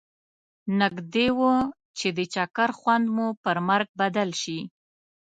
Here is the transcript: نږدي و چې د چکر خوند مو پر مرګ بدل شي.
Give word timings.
نږدي 0.79 1.27
و 1.37 1.39
چې 1.97 2.07
د 2.17 2.19
چکر 2.33 2.69
خوند 2.79 3.05
مو 3.15 3.27
پر 3.43 3.57
مرګ 3.67 3.87
بدل 4.01 4.29
شي. 4.41 4.59